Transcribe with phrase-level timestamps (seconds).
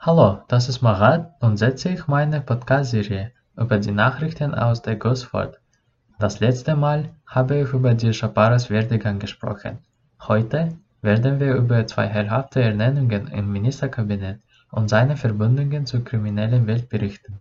[0.00, 5.24] Hallo, das ist Marat und setze ich meine Podcast-Serie über die Nachrichten aus der GOS
[5.24, 5.58] fort.
[6.20, 9.78] Das letzte Mal habe ich über die Chaparas Werdegang gesprochen.
[10.20, 14.38] Heute werden wir über zwei heilhafte Ernennungen im Ministerkabinett
[14.70, 17.40] und seine Verbindungen zur kriminellen Welt berichten.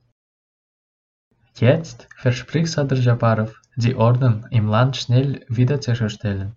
[1.58, 6.54] Jetzt verspricht Sadr Japarov, die Ordnung im Land schnell wiederzuherstellen.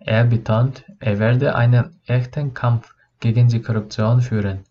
[0.00, 4.64] Er betont, er werde einen echten Kampf gegen die Korruption führen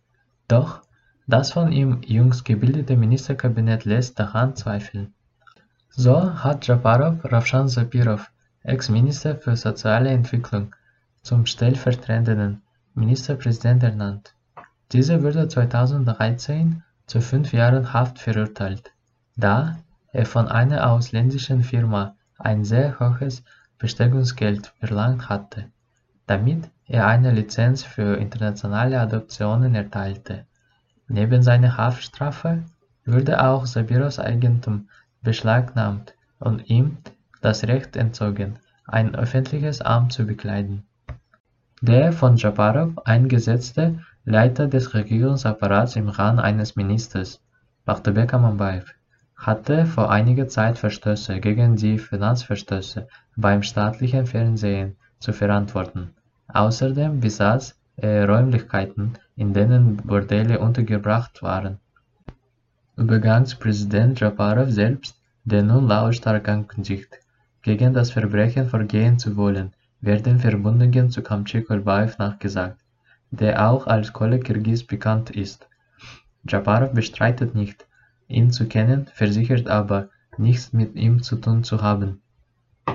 [0.48, 0.81] doch
[1.27, 5.13] das von ihm jüngst gebildete Ministerkabinett lässt daran zweifeln.
[5.90, 8.31] So hat Japarow Ravshan Sabirov,
[8.63, 10.76] Ex-Minister für soziale Entwicklung,
[11.23, 12.62] zum stellvertretenden
[12.94, 14.36] Ministerpräsident ernannt.
[14.91, 18.91] Dieser wurde 2013 zu fünf Jahren Haft verurteilt,
[19.36, 19.78] da
[20.12, 23.44] er von einer ausländischen Firma ein sehr hohes
[23.80, 25.66] Besteckungsgeld verlangt hatte
[26.28, 30.45] damit er eine Lizenz für internationale Adoptionen erteilte.
[31.08, 32.64] Neben seiner Haftstrafe
[33.06, 34.90] wurde auch Sabiros Eigentum
[35.22, 36.98] beschlagnahmt und ihm
[37.42, 40.84] das Recht entzogen, ein öffentliches Amt zu bekleiden.
[41.81, 47.42] Der von Japarov eingesetzte Leiter des Regierungsapparats im Rang eines Ministers,
[47.86, 48.94] Bachtebek Amanbaev,
[49.36, 56.11] hatte vor einiger Zeit Verstöße gegen die Finanzverstöße beim staatlichen Fernsehen zu verantworten.
[56.47, 61.80] Außerdem besaß er Räumlichkeiten, in denen Bordelle untergebracht waren.
[62.97, 67.19] Übergangspräsident Japarow selbst, der nun lautstark ankündigt,
[67.61, 72.79] gegen das Verbrechen vorgehen zu wollen, werden Verbindungen zu Kamchi Kolbaev nachgesagt,
[73.31, 75.67] der auch als Kolle Kirgis bekannt ist.
[76.47, 77.88] Japarow bestreitet nicht,
[78.27, 82.22] ihn zu kennen, versichert aber, nichts mit ihm zu tun zu haben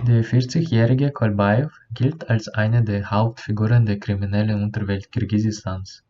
[0.07, 6.03] der 40-jährige Kolbajew gilt als eine der Hauptfiguren der kriminellen Unterwelt Kirgisistans.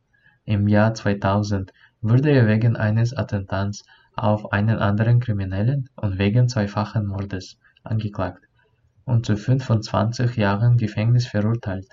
[0.44, 7.06] Im Jahr 2000 wurde er wegen eines Attentats auf einen anderen Kriminellen und wegen zweifachen
[7.06, 8.44] Mordes angeklagt
[9.04, 11.88] und zu 25 Jahren Gefängnis verurteilt,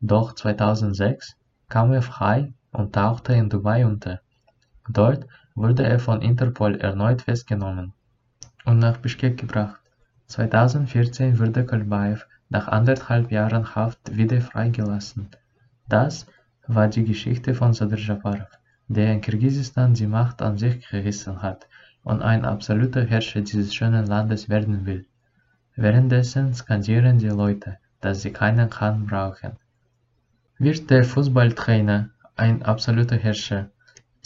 [0.00, 1.36] doch 2006
[1.68, 4.20] kam er frei und tauchte in Dubai unter.
[4.88, 7.92] Dort wurde er von Interpol erneut festgenommen
[8.64, 9.80] und nach Bischkek gebracht
[10.30, 12.20] 2014 wurde Kolbajew
[12.50, 15.28] nach anderthalb Jahren Haft wieder freigelassen.
[15.88, 16.28] Das
[16.68, 18.46] war die Geschichte von Sadr Japarov,
[18.86, 21.66] der in Kirgisistan die Macht an sich gerissen hat
[22.04, 25.04] und ein absoluter Herrscher dieses schönen Landes werden will.
[25.74, 29.56] Währenddessen skandieren die Leute, dass sie keinen Khan brauchen.
[30.58, 33.70] Wird der Fußballtrainer ein absoluter Herrscher?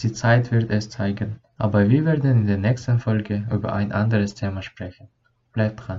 [0.01, 4.35] Die Zeit wird es zeigen, aber wir werden in der nächsten Folge über ein anderes
[4.35, 5.09] Thema sprechen.
[5.55, 5.93] plâtre.